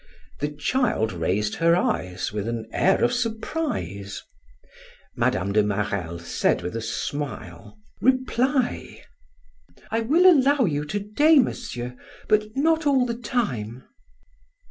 [0.39, 4.23] The child raised her eyes with an air of surprise.
[5.15, 5.51] Mme.
[5.51, 9.03] de Marelle said with a smile: "Reply."
[9.91, 11.95] "I will allow you to day, Monsieur,
[12.27, 13.83] but not all the time."